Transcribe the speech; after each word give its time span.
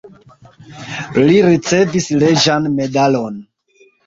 Li 1.25 1.35
ricevis 1.49 2.09
reĝan 2.25 2.67
medalon. 2.81 3.39